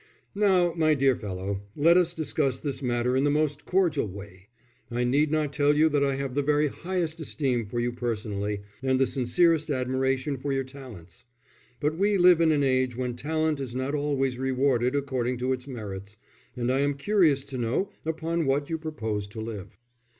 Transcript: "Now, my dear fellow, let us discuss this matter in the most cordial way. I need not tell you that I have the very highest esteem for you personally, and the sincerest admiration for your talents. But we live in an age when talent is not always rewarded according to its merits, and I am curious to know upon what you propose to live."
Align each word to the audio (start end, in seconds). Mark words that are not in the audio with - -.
"Now, 0.33 0.73
my 0.73 0.95
dear 0.95 1.15
fellow, 1.15 1.61
let 1.75 1.95
us 1.95 2.15
discuss 2.15 2.59
this 2.59 2.81
matter 2.81 3.15
in 3.15 3.23
the 3.23 3.29
most 3.29 3.65
cordial 3.65 4.07
way. 4.07 4.47
I 4.89 5.03
need 5.03 5.29
not 5.29 5.53
tell 5.53 5.75
you 5.77 5.89
that 5.89 6.03
I 6.03 6.15
have 6.15 6.33
the 6.33 6.41
very 6.41 6.69
highest 6.69 7.19
esteem 7.19 7.67
for 7.67 7.79
you 7.79 7.91
personally, 7.91 8.61
and 8.81 8.99
the 8.99 9.05
sincerest 9.05 9.69
admiration 9.69 10.37
for 10.39 10.51
your 10.53 10.63
talents. 10.63 11.25
But 11.79 11.99
we 11.99 12.17
live 12.17 12.41
in 12.41 12.51
an 12.51 12.63
age 12.63 12.97
when 12.97 13.15
talent 13.15 13.59
is 13.59 13.75
not 13.75 13.93
always 13.93 14.39
rewarded 14.39 14.95
according 14.95 15.37
to 15.37 15.53
its 15.53 15.67
merits, 15.67 16.17
and 16.57 16.71
I 16.71 16.79
am 16.79 16.95
curious 16.95 17.43
to 17.43 17.59
know 17.59 17.91
upon 18.03 18.47
what 18.47 18.71
you 18.71 18.79
propose 18.79 19.27
to 19.27 19.39
live." 19.39 19.77